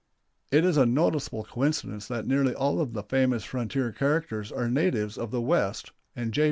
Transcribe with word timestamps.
It 0.51 0.65
is 0.65 0.77
a 0.77 0.85
noticeable 0.87 1.43
coincidence 1.43 2.07
that 2.07 2.25
nearly 2.25 2.55
all 2.55 2.81
of 2.81 2.93
the 2.93 3.03
famous 3.03 3.43
frontier 3.43 3.91
characters 3.91 4.51
are 4.51 4.67
natives 4.67 5.15
of 5.15 5.29
the 5.29 5.41
West, 5.41 5.91
and 6.15 6.33
J. 6.33 6.39